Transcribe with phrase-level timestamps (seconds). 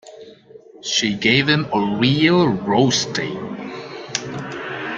[0.81, 3.69] She gave him a real roasting.